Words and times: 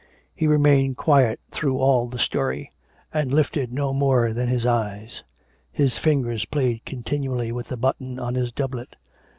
He 0.33 0.47
remained 0.47 0.97
quiet 0.97 1.39
through 1.51 1.77
all 1.77 2.07
the 2.07 2.17
story; 2.17 2.71
and 3.13 3.31
lifted 3.31 3.71
no 3.71 3.93
more 3.93 4.33
than 4.33 4.47
his 4.47 4.65
eyes. 4.65 5.23
His 5.71 5.99
fingers 5.99 6.43
played 6.45 6.83
continually 6.85 7.51
with 7.51 7.71
a 7.71 7.77
button 7.77 8.17
on 8.17 8.33
his 8.33 8.51
doublet. 8.51 8.95